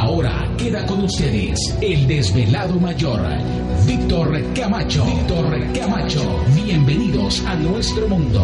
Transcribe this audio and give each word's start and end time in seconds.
Ahora 0.00 0.48
queda 0.56 0.86
con 0.86 1.04
ustedes 1.04 1.76
el 1.82 2.06
desvelado 2.08 2.80
mayor, 2.80 3.20
Víctor 3.86 4.42
Camacho. 4.54 5.04
Víctor 5.04 5.72
Camacho. 5.74 6.42
Bienvenidos 6.54 7.44
a 7.44 7.54
nuestro 7.56 8.08
mundo. 8.08 8.42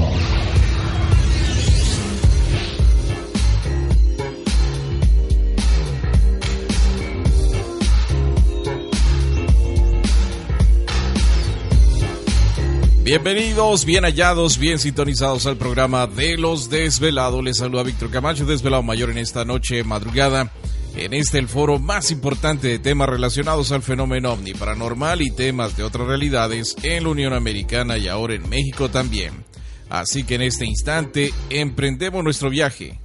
Bienvenidos, 13.02 13.86
bien 13.86 14.04
hallados, 14.04 14.58
bien 14.58 14.78
sintonizados 14.78 15.46
al 15.46 15.56
programa 15.56 16.06
de 16.06 16.36
los 16.36 16.68
desvelados. 16.68 17.42
Les 17.42 17.56
saluda 17.56 17.82
Víctor 17.82 18.10
Camacho, 18.10 18.44
desvelado 18.44 18.82
mayor 18.82 19.08
en 19.08 19.16
esta 19.16 19.46
noche 19.46 19.82
madrugada. 19.84 20.52
En 20.96 21.12
este 21.12 21.38
el 21.38 21.46
foro 21.46 21.78
más 21.78 22.10
importante 22.10 22.68
de 22.68 22.78
temas 22.78 23.08
relacionados 23.08 23.70
al 23.70 23.82
fenómeno 23.82 24.32
ovni 24.32 24.54
paranormal 24.54 25.20
y 25.20 25.30
temas 25.30 25.76
de 25.76 25.82
otras 25.82 26.08
realidades 26.08 26.74
en 26.82 27.04
la 27.04 27.10
Unión 27.10 27.34
Americana 27.34 27.98
y 27.98 28.08
ahora 28.08 28.34
en 28.34 28.48
México 28.48 28.88
también. 28.88 29.44
Así 29.90 30.24
que 30.24 30.36
en 30.36 30.42
este 30.42 30.64
instante 30.64 31.34
emprendemos 31.50 32.24
nuestro 32.24 32.48
viaje 32.48 32.98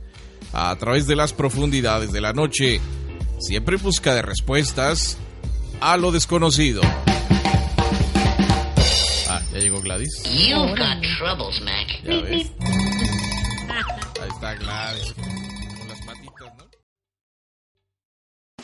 a 0.53 0.73
través 0.77 1.05
de 1.05 1.17
las 1.17 1.33
profundidades 1.33 2.13
de 2.13 2.21
la 2.21 2.31
noche, 2.31 2.79
siempre 3.39 3.75
en 3.75 3.83
busca 3.83 4.15
de 4.15 4.21
respuestas 4.21 5.17
a 5.81 5.97
lo 5.97 6.13
desconocido. 6.13 6.81
Ah, 9.27 9.41
ya 9.51 9.59
llegó 9.59 9.81
Gladys. 9.81 10.23
You've 10.23 10.77
got 10.77 11.01
troubles, 11.17 11.61
Mac. 11.61 11.87
Ya 12.05 12.21
ves. 12.21 12.47
Ahí 14.21 14.29
está 14.29 14.55
Gladys. 14.55 15.13